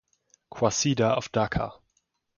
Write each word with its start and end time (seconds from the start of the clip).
Qasida 0.49 1.09
of 1.19 1.31
Dhaka 1.31 1.67